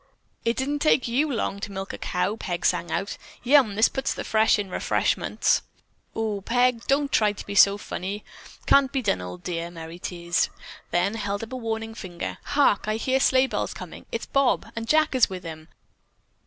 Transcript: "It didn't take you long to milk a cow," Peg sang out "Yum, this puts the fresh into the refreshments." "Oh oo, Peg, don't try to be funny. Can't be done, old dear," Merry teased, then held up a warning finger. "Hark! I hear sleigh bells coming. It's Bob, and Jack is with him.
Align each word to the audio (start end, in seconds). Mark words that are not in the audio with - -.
"It 0.43 0.57
didn't 0.57 0.79
take 0.79 1.07
you 1.07 1.31
long 1.31 1.59
to 1.59 1.71
milk 1.71 1.93
a 1.93 1.97
cow," 1.99 2.35
Peg 2.35 2.65
sang 2.65 2.89
out 2.89 3.19
"Yum, 3.43 3.75
this 3.75 3.87
puts 3.87 4.15
the 4.15 4.23
fresh 4.23 4.57
into 4.57 4.69
the 4.71 4.73
refreshments." 4.73 5.61
"Oh 6.15 6.37
oo, 6.37 6.41
Peg, 6.41 6.87
don't 6.87 7.11
try 7.11 7.33
to 7.33 7.45
be 7.45 7.53
funny. 7.53 8.23
Can't 8.65 8.91
be 8.91 9.03
done, 9.03 9.21
old 9.21 9.43
dear," 9.43 9.69
Merry 9.69 9.99
teased, 9.99 10.49
then 10.89 11.13
held 11.13 11.43
up 11.43 11.53
a 11.53 11.55
warning 11.55 11.93
finger. 11.93 12.39
"Hark! 12.45 12.87
I 12.87 12.95
hear 12.95 13.19
sleigh 13.19 13.45
bells 13.45 13.75
coming. 13.75 14.07
It's 14.11 14.25
Bob, 14.25 14.71
and 14.75 14.87
Jack 14.89 15.13
is 15.13 15.29
with 15.29 15.43
him. 15.43 15.67